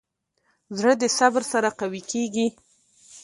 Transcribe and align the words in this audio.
زړه 0.77 0.93
د 1.01 1.03
صبر 1.17 1.43
سره 1.53 1.69
قوي 1.79 2.01
کېږي. 2.11 2.47